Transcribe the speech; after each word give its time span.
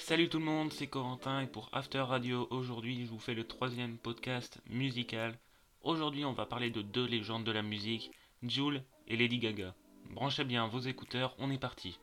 Salut 0.00 0.28
tout 0.30 0.38
le 0.38 0.44
monde, 0.44 0.72
c'est 0.72 0.86
Corentin 0.86 1.42
et 1.42 1.46
pour 1.46 1.68
After 1.72 2.00
Radio 2.00 2.48
aujourd'hui 2.50 3.04
je 3.04 3.10
vous 3.10 3.18
fais 3.18 3.34
le 3.34 3.46
troisième 3.46 3.98
podcast 3.98 4.58
musical. 4.68 5.38
Aujourd'hui 5.82 6.24
on 6.24 6.32
va 6.32 6.46
parler 6.46 6.70
de 6.70 6.80
deux 6.80 7.06
légendes 7.06 7.44
de 7.44 7.52
la 7.52 7.62
musique, 7.62 8.10
Jules 8.42 8.82
et 9.06 9.16
Lady 9.16 9.38
Gaga. 9.38 9.74
Branchez 10.10 10.44
bien 10.44 10.66
vos 10.66 10.80
écouteurs, 10.80 11.36
on 11.38 11.50
est 11.50 11.58
parti. 11.58 11.98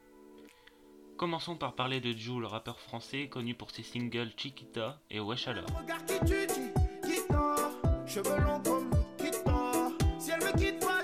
Commençons 1.17 1.57
par 1.57 1.73
parler 1.73 1.99
de 1.99 2.11
Jules, 2.11 2.45
rappeur 2.45 2.79
français 2.79 3.27
connu 3.29 3.55
pour 3.55 3.71
ses 3.71 3.83
singles 3.83 4.31
Chiquita 4.37 5.01
et 5.09 5.19
Wesh 5.19 5.47
alors. 5.47 5.65
Regarde 5.77 6.05
qui 6.05 6.19
tu 6.19 6.47
dis, 6.47 6.71
quitte-toi, 7.03 7.71
cheveux 8.05 8.39
longs 8.39 8.61
comme 8.63 8.89
Nikita. 9.19 9.89
Si 10.19 10.31
elle 10.31 10.39
me 10.45 10.57
quitte 10.57 10.79
pas, 10.79 10.96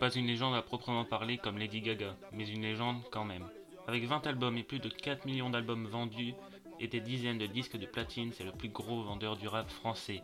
pas 0.00 0.10
une 0.14 0.26
légende 0.26 0.54
à 0.54 0.62
proprement 0.62 1.04
parler 1.04 1.36
comme 1.36 1.58
Lady 1.58 1.82
Gaga, 1.82 2.16
mais 2.32 2.48
une 2.48 2.62
légende 2.62 3.02
quand 3.10 3.26
même. 3.26 3.46
Avec 3.86 4.04
20 4.04 4.26
albums 4.26 4.56
et 4.56 4.62
plus 4.62 4.78
de 4.78 4.88
4 4.88 5.26
millions 5.26 5.50
d'albums 5.50 5.86
vendus 5.86 6.32
et 6.80 6.88
des 6.88 7.00
dizaines 7.00 7.36
de 7.36 7.44
disques 7.44 7.76
de 7.76 7.84
platine, 7.84 8.32
c'est 8.32 8.44
le 8.44 8.52
plus 8.52 8.70
gros 8.70 9.02
vendeur 9.02 9.36
du 9.36 9.46
rap 9.46 9.68
français. 9.68 10.22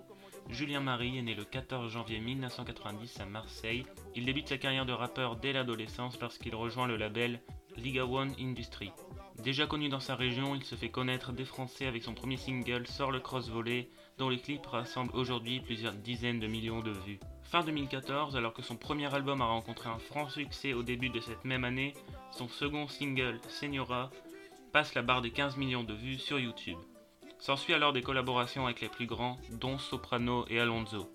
Julien 0.48 0.80
Marie 0.80 1.18
est 1.18 1.22
né 1.22 1.34
le 1.34 1.44
14 1.44 1.92
janvier 1.92 2.20
1990 2.20 3.20
à 3.20 3.26
Marseille. 3.26 3.84
Il 4.14 4.24
débute 4.24 4.48
sa 4.48 4.56
carrière 4.56 4.86
de 4.86 4.94
rappeur 4.94 5.36
dès 5.36 5.52
l'adolescence 5.52 6.18
lorsqu'il 6.22 6.54
rejoint 6.54 6.86
le 6.86 6.96
label 6.96 7.42
Liga 7.76 8.06
One 8.06 8.32
Industry. 8.40 8.92
Déjà 9.42 9.66
connu 9.66 9.88
dans 9.88 10.00
sa 10.00 10.16
région, 10.16 10.54
il 10.54 10.64
se 10.64 10.74
fait 10.74 10.88
connaître 10.88 11.32
des 11.32 11.44
Français 11.44 11.86
avec 11.86 12.02
son 12.02 12.14
premier 12.14 12.36
single 12.36 12.86
Sort 12.86 13.12
le 13.12 13.20
cross 13.20 13.48
volley, 13.48 13.88
dont 14.18 14.28
les 14.28 14.38
clips 14.38 14.66
rassemblent 14.66 15.14
aujourd'hui 15.14 15.60
plusieurs 15.60 15.92
dizaines 15.92 16.40
de 16.40 16.46
millions 16.46 16.80
de 16.80 16.90
vues. 16.90 17.20
Fin 17.42 17.62
2014, 17.62 18.36
alors 18.36 18.54
que 18.54 18.62
son 18.62 18.76
premier 18.76 19.12
album 19.14 19.40
a 19.42 19.46
rencontré 19.46 19.88
un 19.88 19.98
franc 19.98 20.28
succès 20.28 20.72
au 20.72 20.82
début 20.82 21.10
de 21.10 21.20
cette 21.20 21.44
même 21.44 21.64
année, 21.64 21.94
son 22.32 22.48
second 22.48 22.88
single, 22.88 23.40
Senora, 23.48 24.10
passe 24.72 24.94
la 24.94 25.02
barre 25.02 25.22
des 25.22 25.30
15 25.30 25.56
millions 25.56 25.84
de 25.84 25.94
vues 25.94 26.18
sur 26.18 26.38
YouTube. 26.38 26.78
S'ensuit 27.38 27.74
alors 27.74 27.92
des 27.92 28.02
collaborations 28.02 28.64
avec 28.64 28.80
les 28.80 28.88
plus 28.88 29.06
grands, 29.06 29.38
dont 29.52 29.78
Soprano 29.78 30.46
et 30.48 30.58
Alonso. 30.58 31.10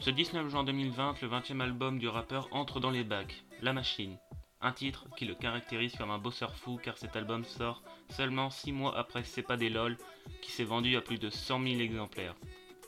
Ce 0.00 0.10
19 0.10 0.48
juin 0.48 0.64
2020, 0.64 1.22
le 1.22 1.28
20e 1.28 1.60
album 1.60 1.98
du 1.98 2.08
rappeur 2.08 2.48
entre 2.50 2.80
dans 2.80 2.90
les 2.90 3.04
bacs, 3.04 3.44
La 3.62 3.72
Machine. 3.72 4.18
Un 4.64 4.72
titre 4.72 5.04
qui 5.14 5.26
le 5.26 5.34
caractérise 5.34 5.94
comme 5.94 6.10
un 6.10 6.16
bosseur 6.16 6.56
fou 6.56 6.80
car 6.82 6.96
cet 6.96 7.16
album 7.16 7.44
sort 7.44 7.82
seulement 8.08 8.48
6 8.48 8.72
mois 8.72 8.96
après 8.96 9.22
C'est 9.22 9.42
pas 9.42 9.58
des 9.58 9.68
lol, 9.68 9.98
qui 10.40 10.50
s'est 10.50 10.64
vendu 10.64 10.96
à 10.96 11.02
plus 11.02 11.18
de 11.18 11.28
100 11.28 11.62
000 11.62 11.80
exemplaires. 11.80 12.34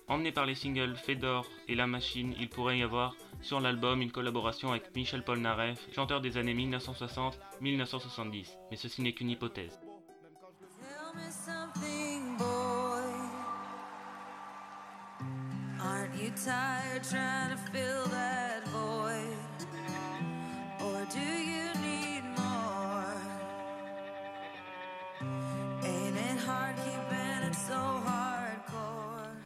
Emmené 0.09 0.33
par 0.33 0.47
les 0.47 0.55
singles 0.55 0.97
Fedor 0.97 1.47
et 1.69 1.75
La 1.75 1.87
Machine, 1.87 2.35
il 2.41 2.49
pourrait 2.49 2.79
y 2.79 2.83
avoir 2.83 3.15
sur 3.43 3.61
l'album 3.61 4.01
une 4.01 4.11
collaboration 4.11 4.71
avec 4.71 4.97
Michel 4.97 5.23
Polnareff, 5.23 5.87
chanteur 5.95 6.23
des 6.23 6.39
années 6.39 6.55
1960-1970, 6.55 8.47
mais 8.71 8.77
ceci 8.79 9.03
n'est 9.03 9.13
qu'une 9.13 9.29
hypothèse. 9.29 9.79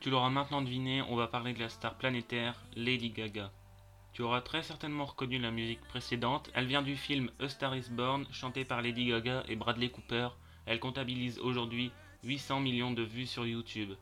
Tu 0.00 0.08
l'auras 0.08 0.30
maintenant 0.30 0.62
deviné, 0.62 1.02
on 1.02 1.16
va 1.16 1.26
parler 1.26 1.52
de 1.52 1.60
la 1.60 1.68
star 1.68 1.96
planétaire 1.96 2.54
Lady 2.74 3.10
Gaga. 3.10 3.52
Tu 4.12 4.22
auras 4.22 4.40
très 4.40 4.62
certainement 4.62 5.04
reconnu 5.04 5.38
la 5.38 5.50
musique 5.50 5.82
précédente, 5.82 6.50
elle 6.54 6.66
vient 6.66 6.82
du 6.82 6.96
film 6.96 7.30
A 7.38 7.48
Star 7.48 7.76
is 7.76 7.90
Born, 7.90 8.26
chanté 8.32 8.64
par 8.64 8.80
Lady 8.80 9.06
Gaga 9.06 9.44
et 9.48 9.56
Bradley 9.56 9.90
Cooper. 9.90 10.28
Elle 10.64 10.80
comptabilise 10.80 11.38
aujourd'hui 11.38 11.92
800 12.24 12.60
millions 12.60 12.92
de 12.92 13.02
vues 13.02 13.26
sur 13.26 13.46
YouTube. 13.46 13.92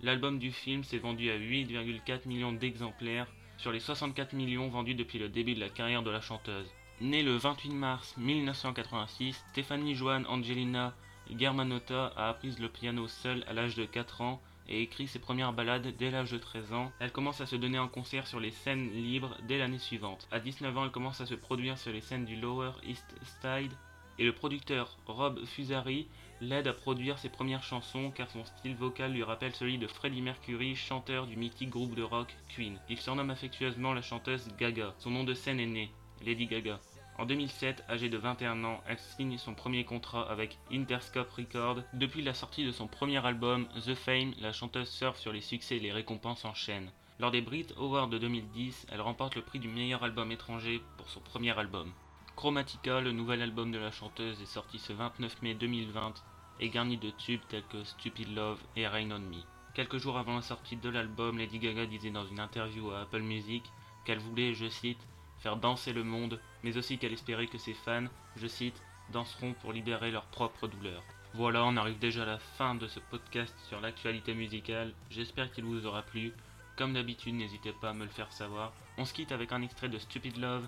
L'album 0.00 0.38
du 0.38 0.50
film 0.50 0.82
s'est 0.82 0.98
vendu 0.98 1.30
à 1.30 1.38
8,4 1.38 2.26
millions 2.26 2.52
d'exemplaires 2.52 3.30
sur 3.58 3.70
les 3.70 3.80
64 3.80 4.32
millions 4.32 4.68
vendus 4.68 4.94
depuis 4.94 5.18
le 5.18 5.28
début 5.28 5.54
de 5.54 5.60
la 5.60 5.68
carrière 5.68 6.02
de 6.02 6.10
la 6.10 6.20
chanteuse. 6.20 6.72
Née 7.00 7.24
le 7.24 7.36
28 7.36 7.70
mars 7.70 8.14
1986, 8.18 9.44
Stéphanie 9.50 9.96
Joanne 9.96 10.26
Angelina 10.28 10.94
Germanotta 11.36 12.12
a 12.16 12.28
appris 12.28 12.54
le 12.60 12.68
piano 12.68 13.08
seule 13.08 13.44
à 13.48 13.52
l'âge 13.52 13.74
de 13.74 13.84
4 13.84 14.20
ans 14.20 14.40
et 14.68 14.80
écrit 14.80 15.08
ses 15.08 15.18
premières 15.18 15.52
ballades 15.52 15.92
dès 15.98 16.12
l'âge 16.12 16.30
de 16.30 16.38
13 16.38 16.72
ans. 16.72 16.92
Elle 17.00 17.10
commence 17.10 17.40
à 17.40 17.46
se 17.46 17.56
donner 17.56 17.80
en 17.80 17.88
concert 17.88 18.28
sur 18.28 18.38
les 18.38 18.52
scènes 18.52 18.92
libres 18.92 19.36
dès 19.48 19.58
l'année 19.58 19.80
suivante. 19.80 20.28
À 20.30 20.38
19 20.38 20.78
ans, 20.78 20.84
elle 20.84 20.92
commence 20.92 21.20
à 21.20 21.26
se 21.26 21.34
produire 21.34 21.78
sur 21.78 21.90
les 21.90 22.00
scènes 22.00 22.26
du 22.26 22.36
Lower 22.36 22.70
East 22.84 23.12
Side 23.42 23.72
et 24.20 24.24
le 24.24 24.32
producteur 24.32 24.96
Rob 25.06 25.44
Fusari 25.46 26.06
l'aide 26.40 26.68
à 26.68 26.72
produire 26.72 27.18
ses 27.18 27.28
premières 27.28 27.64
chansons 27.64 28.12
car 28.12 28.30
son 28.30 28.44
style 28.44 28.76
vocal 28.76 29.12
lui 29.12 29.24
rappelle 29.24 29.52
celui 29.52 29.78
de 29.78 29.88
Freddie 29.88 30.22
Mercury, 30.22 30.76
chanteur 30.76 31.26
du 31.26 31.36
mythique 31.36 31.70
groupe 31.70 31.96
de 31.96 32.04
rock 32.04 32.32
Queen. 32.54 32.78
Il 32.88 33.00
surnomme 33.00 33.30
affectueusement 33.30 33.94
la 33.94 34.02
chanteuse 34.02 34.48
Gaga. 34.56 34.94
Son 34.98 35.10
nom 35.10 35.24
de 35.24 35.34
scène 35.34 35.58
est 35.58 35.66
né, 35.66 35.90
Lady 36.24 36.46
Gaga. 36.46 36.80
En 37.16 37.26
2007, 37.26 37.84
âgée 37.88 38.08
de 38.08 38.18
21 38.18 38.64
ans, 38.64 38.80
elle 38.88 38.98
signe 38.98 39.38
son 39.38 39.54
premier 39.54 39.84
contrat 39.84 40.28
avec 40.28 40.58
Interscope 40.72 41.30
Records. 41.30 41.82
Depuis 41.92 42.22
la 42.22 42.34
sortie 42.34 42.64
de 42.64 42.72
son 42.72 42.88
premier 42.88 43.24
album, 43.24 43.68
The 43.86 43.94
Fame, 43.94 44.32
la 44.40 44.52
chanteuse 44.52 44.88
surfe 44.88 45.20
sur 45.20 45.32
les 45.32 45.40
succès 45.40 45.76
et 45.76 45.80
les 45.80 45.92
récompenses 45.92 46.44
en 46.44 46.54
chaîne. 46.54 46.90
Lors 47.20 47.30
des 47.30 47.40
Brit 47.40 47.68
Awards 47.76 48.08
de 48.08 48.18
2010, 48.18 48.86
elle 48.90 49.00
remporte 49.00 49.36
le 49.36 49.42
prix 49.42 49.60
du 49.60 49.68
meilleur 49.68 50.02
album 50.02 50.32
étranger 50.32 50.82
pour 50.96 51.08
son 51.08 51.20
premier 51.20 51.56
album. 51.56 51.92
Chromatica, 52.34 53.00
le 53.00 53.12
nouvel 53.12 53.42
album 53.42 53.70
de 53.70 53.78
la 53.78 53.92
chanteuse, 53.92 54.42
est 54.42 54.46
sorti 54.46 54.80
ce 54.80 54.92
29 54.92 55.40
mai 55.42 55.54
2020 55.54 56.14
et 56.58 56.68
garni 56.68 56.96
de 56.96 57.10
tubes 57.10 57.46
tels 57.48 57.66
que 57.70 57.84
Stupid 57.84 58.34
Love 58.34 58.60
et 58.74 58.88
Rain 58.88 59.12
on 59.12 59.20
Me. 59.20 59.42
Quelques 59.74 59.98
jours 59.98 60.18
avant 60.18 60.36
la 60.36 60.42
sortie 60.42 60.76
de 60.76 60.88
l'album, 60.88 61.38
Lady 61.38 61.60
Gaga 61.60 61.86
disait 61.86 62.10
dans 62.10 62.26
une 62.26 62.40
interview 62.40 62.90
à 62.90 63.02
Apple 63.02 63.22
Music 63.22 63.62
qu'elle 64.04 64.18
voulait, 64.18 64.54
je 64.54 64.68
cite, 64.68 65.06
faire 65.44 65.56
danser 65.58 65.92
le 65.92 66.04
monde, 66.04 66.40
mais 66.62 66.78
aussi 66.78 66.96
qu'elle 66.96 67.12
espérait 67.12 67.48
que 67.48 67.58
ses 67.58 67.74
fans, 67.74 68.06
je 68.36 68.46
cite, 68.46 68.82
danseront 69.12 69.52
pour 69.52 69.74
libérer 69.74 70.10
leur 70.10 70.24
propre 70.24 70.66
douleur. 70.66 71.02
Voilà, 71.34 71.64
on 71.64 71.76
arrive 71.76 71.98
déjà 71.98 72.22
à 72.22 72.26
la 72.26 72.38
fin 72.38 72.74
de 72.74 72.88
ce 72.88 72.98
podcast 72.98 73.54
sur 73.68 73.78
l'actualité 73.82 74.32
musicale. 74.32 74.94
J'espère 75.10 75.52
qu'il 75.52 75.64
vous 75.64 75.84
aura 75.84 76.00
plu. 76.02 76.32
Comme 76.78 76.94
d'habitude, 76.94 77.34
n'hésitez 77.34 77.72
pas 77.72 77.90
à 77.90 77.92
me 77.92 78.04
le 78.04 78.10
faire 78.10 78.32
savoir. 78.32 78.72
On 78.96 79.04
se 79.04 79.12
quitte 79.12 79.32
avec 79.32 79.52
un 79.52 79.60
extrait 79.60 79.90
de 79.90 79.98
Stupid 79.98 80.38
Love, 80.38 80.66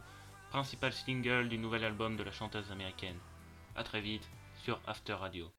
principal 0.51 0.93
single 0.93 1.49
du 1.49 1.57
nouvel 1.57 1.83
album 1.83 2.19
de 2.19 2.23
la 2.23 2.33
chanteuse 2.33 2.71
américaine. 2.71 3.19
A 3.77 3.83
très 3.83 4.03
vite 4.03 4.29
sur 4.63 4.79
After 4.87 5.15
Radio. 5.15 5.51